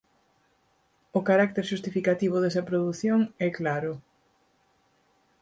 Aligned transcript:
O 1.17 1.19
carácter 1.29 1.63
xustificativo 1.71 2.35
desa 2.39 2.65
produción 2.69 3.19
é 3.47 3.49
claro. 3.59 3.93